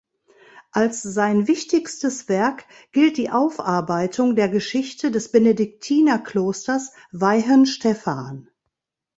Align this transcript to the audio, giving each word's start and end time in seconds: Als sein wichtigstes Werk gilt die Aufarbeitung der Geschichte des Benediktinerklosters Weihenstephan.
Als 0.71 1.03
sein 1.03 1.47
wichtigstes 1.47 2.27
Werk 2.27 2.65
gilt 2.91 3.17
die 3.17 3.29
Aufarbeitung 3.29 4.35
der 4.35 4.49
Geschichte 4.49 5.11
des 5.11 5.31
Benediktinerklosters 5.31 6.93
Weihenstephan. 7.11 8.49